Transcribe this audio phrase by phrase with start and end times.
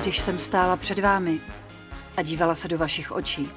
[0.00, 1.40] Když jsem stála před vámi
[2.16, 3.50] a dívala se do vašich očí,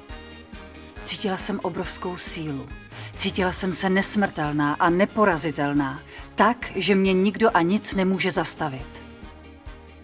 [1.02, 2.68] cítila jsem obrovskou sílu.
[3.16, 6.02] Cítila jsem se nesmrtelná a neporazitelná,
[6.34, 9.02] tak, že mě nikdo a nic nemůže zastavit.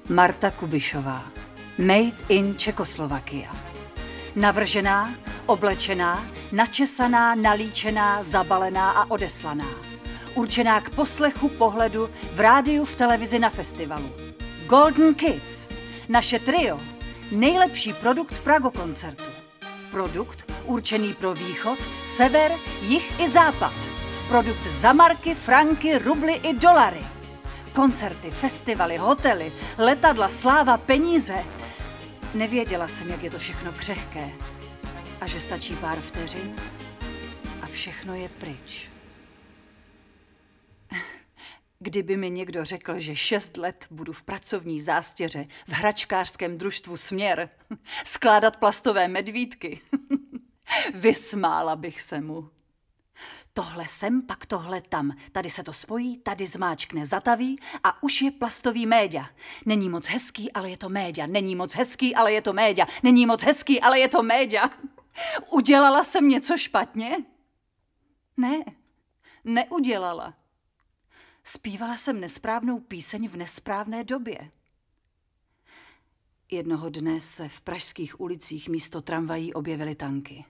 [0.08, 1.24] Marta Kubišová,
[1.78, 3.56] Made in Čekoslovakia.
[4.36, 5.14] Navržená,
[5.46, 9.68] oblečená, načesaná, nalíčená, zabalená a odeslaná.
[10.34, 14.12] Určená k poslechu, pohledu v rádiu, v televizi, na festivalu.
[14.66, 15.79] Golden Kids.
[16.10, 16.80] Naše trio.
[17.30, 19.30] Nejlepší produkt Prago koncertu.
[19.90, 23.72] Produkt určený pro východ, sever, jih i západ.
[24.28, 27.00] Produkt za marky, franky, rubly i dolary.
[27.72, 31.44] Koncerty, festivaly, hotely, letadla, sláva, peníze.
[32.34, 34.30] Nevěděla jsem, jak je to všechno křehké
[35.20, 36.54] a že stačí pár vteřin
[37.62, 38.90] a všechno je pryč.
[41.82, 47.48] Kdyby mi někdo řekl, že šest let budu v pracovní zástěře v hračkářském družstvu Směr
[48.04, 49.80] skládat plastové medvídky,
[50.94, 52.50] vysmála bych se mu.
[53.52, 55.16] Tohle sem, pak tohle tam.
[55.32, 59.30] Tady se to spojí, tady zmáčkne, zataví a už je plastový média.
[59.66, 61.26] Není moc hezký, ale je to média.
[61.26, 62.86] Není moc hezký, ale je to média.
[63.02, 64.70] Není moc hezký, ale je to média.
[65.50, 67.16] Udělala jsem něco špatně?
[68.36, 68.64] Ne,
[69.44, 70.39] neudělala.
[71.44, 74.50] Spívala jsem nesprávnou píseň v nesprávné době.
[76.50, 80.44] Jednoho dne se v pražských ulicích místo tramvají objevily tanky.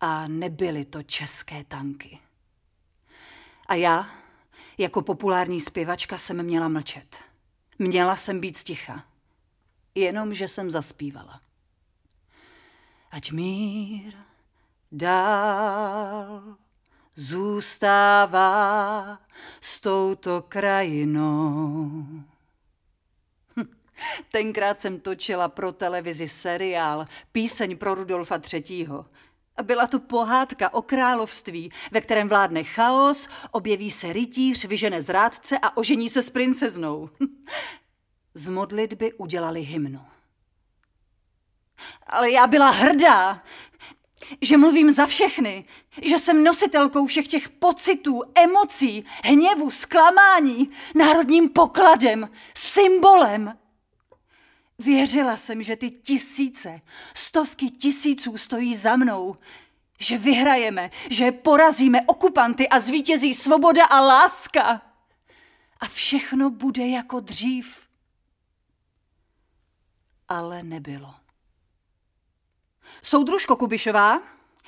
[0.00, 2.18] A nebyly to české tanky.
[3.66, 4.10] A já,
[4.78, 7.22] jako populární zpěvačka, jsem měla mlčet.
[7.78, 9.04] Měla jsem být sticha.
[9.94, 11.40] Jenomže jsem zaspívala.
[13.10, 14.14] Ať mír
[14.92, 16.56] dál
[17.16, 19.08] zůstává
[19.60, 21.88] s touto krajinou.
[23.56, 23.76] Hm,
[24.30, 28.88] tenkrát jsem točila pro televizi seriál Píseň pro Rudolfa III.
[29.62, 35.76] Byla to pohádka o království, ve kterém vládne chaos, objeví se rytíř, vyžene zrádce a
[35.76, 37.10] ožení se s princeznou.
[38.34, 40.00] Z modlitby udělali hymnu.
[42.06, 43.42] Ale já byla hrdá,
[44.40, 45.64] že mluvím za všechny,
[46.02, 53.58] že jsem nositelkou všech těch pocitů, emocí, hněvu, zklamání, národním pokladem, symbolem.
[54.78, 56.80] Věřila jsem, že ty tisíce,
[57.14, 59.36] stovky tisíců stojí za mnou,
[59.98, 64.82] že vyhrajeme, že porazíme okupanty a zvítězí svoboda a láska.
[65.80, 67.88] A všechno bude jako dřív.
[70.28, 71.23] Ale nebylo.
[73.02, 74.22] Soudružko Kubišová,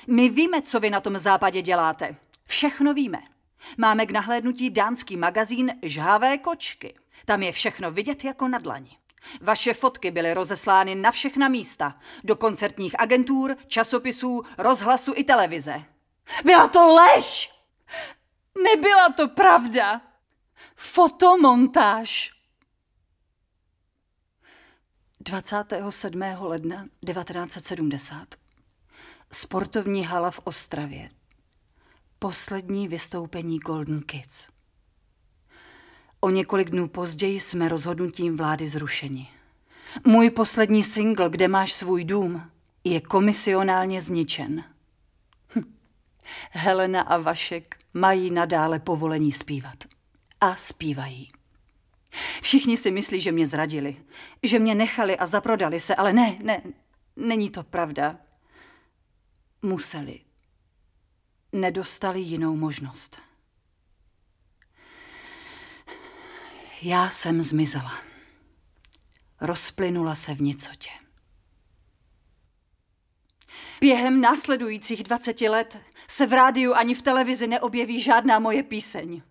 [0.07, 2.15] my víme, co vy na tom západě děláte.
[2.47, 3.19] Všechno víme.
[3.77, 6.95] Máme k nahlédnutí dánský magazín Žhavé kočky.
[7.25, 8.97] Tam je všechno vidět jako na dlani.
[9.41, 11.95] Vaše fotky byly rozeslány na všechna místa.
[12.23, 15.83] Do koncertních agentur, časopisů, rozhlasu i televize.
[16.43, 17.51] Byla to lež!
[18.63, 20.01] Nebyla to pravda!
[20.75, 22.36] Fotomontáž!
[25.27, 26.21] 27.
[26.39, 28.35] ledna 1970.
[29.31, 31.09] Sportovní hala v Ostravě.
[32.19, 34.49] Poslední vystoupení Golden Kids.
[36.19, 39.29] O několik dnů později jsme rozhodnutím vlády zrušeni.
[40.05, 42.51] Můj poslední single, Kde máš svůj dům,
[42.83, 44.63] je komisionálně zničen.
[45.55, 45.75] Hm.
[46.51, 49.77] Helena a Vašek mají nadále povolení zpívat.
[50.41, 51.36] A zpívají.
[52.47, 54.05] Všichni si myslí, že mě zradili,
[54.43, 56.61] že mě nechali a zaprodali se, ale ne, ne,
[57.15, 58.17] není to pravda.
[59.61, 60.21] Museli.
[61.51, 63.19] Nedostali jinou možnost.
[66.81, 67.99] Já jsem zmizela.
[69.41, 70.89] Rozplynula se v nicotě.
[73.81, 79.21] Během následujících 20 let se v rádiu ani v televizi neobjeví žádná moje píseň.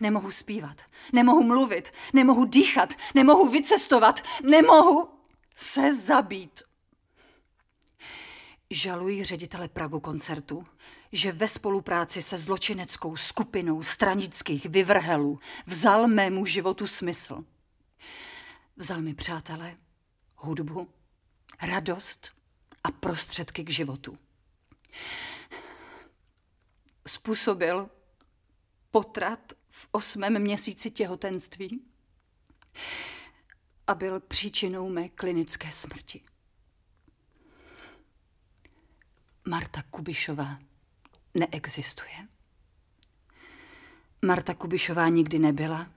[0.00, 0.82] Nemohu zpívat,
[1.12, 5.08] nemohu mluvit, nemohu dýchat, nemohu vycestovat, nemohu
[5.54, 6.62] se zabít.
[8.70, 10.66] Žaluji ředitele Pragu koncertu,
[11.12, 17.44] že ve spolupráci se zločineckou skupinou stranických vyvrhelů vzal mému životu smysl.
[18.76, 19.76] Vzal mi přátele,
[20.36, 20.88] hudbu,
[21.62, 22.32] radost
[22.84, 24.18] a prostředky k životu.
[27.06, 27.90] Způsobil
[28.94, 31.84] potrat v osmém měsíci těhotenství
[33.86, 36.24] a byl příčinou mé klinické smrti.
[39.48, 40.58] Marta Kubišová
[41.34, 42.28] neexistuje.
[44.22, 45.90] Marta Kubišová nikdy nebyla,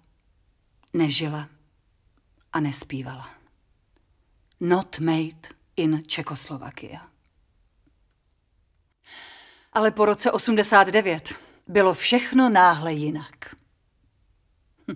[0.93, 1.49] nežila
[2.53, 3.29] a nespívala.
[4.59, 7.11] Not made in Czechoslovakia.
[9.73, 13.55] Ale po roce 89 bylo všechno náhle jinak.
[14.91, 14.95] Hm.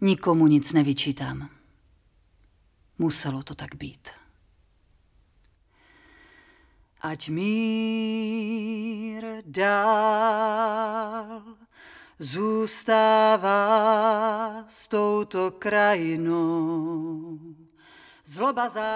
[0.00, 1.48] Nikomu nic nevyčítám.
[2.98, 4.08] Muselo to tak být.
[7.00, 8.44] Ať mír
[9.46, 11.42] dál
[12.18, 13.54] zůstává
[14.68, 17.38] s touto krajinou.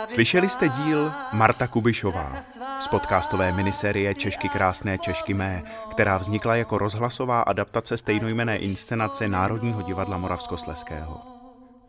[0.09, 2.43] Slyšeli jste díl Marta Kubišová
[2.79, 9.83] z podcastové miniserie Češky krásné Češky mé, která vznikla jako rozhlasová adaptace stejnojmené inscenace Národního
[9.83, 11.23] divadla Moravskosleského.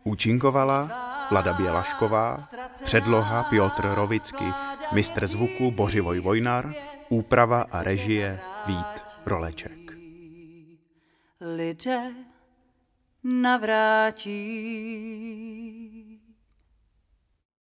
[0.03, 0.89] Účinkovala
[1.31, 2.38] Lada Bělašková,
[2.83, 4.45] předloha Piotr Rovicky,
[4.94, 6.74] mistr zvuku Bořivoj Vojnar,
[7.09, 9.92] úprava a režie Vít Roleček.
[11.42, 12.12] Lidé
[13.24, 14.36] navrátí